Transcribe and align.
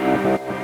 Thank 0.00 0.55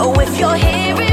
Oh, 0.00 0.14
if 0.20 0.38
you're 0.38 0.54
hearing 0.54 1.07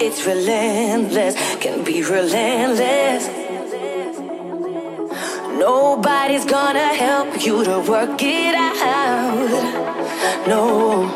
it's 0.00 0.26
relentless, 0.26 1.34
can 1.56 1.84
be 1.84 2.02
relentless. 2.02 3.26
Nobody's 5.58 6.44
gonna 6.44 6.94
help 6.94 7.44
you 7.44 7.64
to 7.64 7.80
work 7.80 8.22
it 8.22 8.54
out. 8.54 10.46
No. 10.46 11.08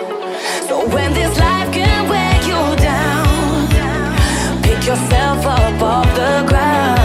So 0.68 0.86
when 0.88 1.14
this 1.14 1.38
life 1.38 1.72
can 1.72 2.08
wear 2.08 2.34
you 2.50 2.76
down, 2.76 3.68
pick 4.62 4.80
yourself 4.86 5.46
up 5.46 5.82
off 5.82 6.08
the 6.16 6.44
ground. 6.48 7.01